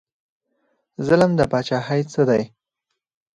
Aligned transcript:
ظلم 1.07 1.31
د 1.39 1.41
پاچاهۍ 1.51 2.01
څه 2.11 2.21
دی؟ 2.29 2.43